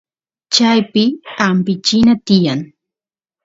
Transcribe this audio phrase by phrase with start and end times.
[0.53, 1.03] chaypi
[1.45, 2.61] ampichina tiyan